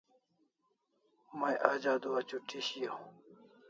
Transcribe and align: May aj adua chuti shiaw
May 1.39 1.55
aj 1.71 1.81
adua 1.93 2.19
chuti 2.29 2.57
shiaw 2.67 2.99